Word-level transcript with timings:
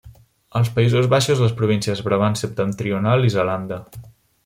Als 0.59 0.71
Països 0.77 1.09
Baixos 1.11 1.45
les 1.45 1.53
províncies 1.61 2.03
Brabant 2.09 2.41
Septentrional 2.43 3.31
i 3.33 3.39
Zelanda. 3.39 3.83